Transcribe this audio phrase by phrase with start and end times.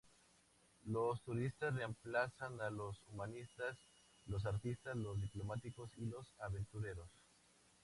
[0.87, 3.77] Los turistas reemplazan a los humanistas,
[4.25, 7.11] los artistas, los diplomáticos y los aventureros.